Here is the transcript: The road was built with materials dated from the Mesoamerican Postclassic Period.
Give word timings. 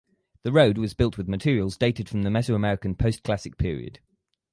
The 0.41 0.51
road 0.51 0.79
was 0.79 0.95
built 0.95 1.15
with 1.15 1.27
materials 1.27 1.77
dated 1.77 2.09
from 2.09 2.23
the 2.23 2.31
Mesoamerican 2.31 2.97
Postclassic 2.97 3.55
Period. 3.59 3.99